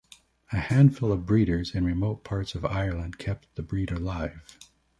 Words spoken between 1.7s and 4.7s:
in remote parts of Ireland kept the breed alive.